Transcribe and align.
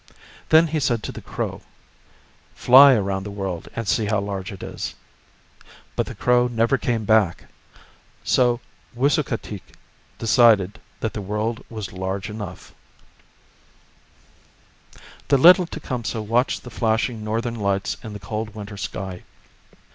Then 0.49 0.65
he 0.65 0.79
said 0.79 1.03
to 1.03 1.11
the 1.11 1.21
crow," 1.21 1.61
Fly 2.55 2.95
around 2.95 3.23
the 3.23 3.29
world 3.29 3.67
and 3.75 3.87
see 3.87 4.05
how 4.07 4.19
large 4.19 4.51
it 4.51 4.63
is." 4.63 4.95
But 5.95 6.07
the 6.07 6.15
crow 6.15 6.47
never 6.47 6.79
came 6.79 7.05
back, 7.05 7.43
so 8.23 8.61
Wisukateak 8.95 9.61
decided 10.17 10.79
that 11.01 11.13
the 11.13 11.21
world 11.21 11.63
was 11.69 11.93
large 11.93 12.31
enough. 12.31 12.73
The 15.27 15.37
little 15.37 15.67
Tecumseh 15.67 16.19
watched 16.23 16.63
the 16.63 16.71
flashing 16.71 17.23
northern 17.23 17.53
lights 17.53 17.95
in 18.01 18.13
the 18.13 18.19
cold 18.19 18.55
winter 18.55 18.77
sky. 18.77 19.21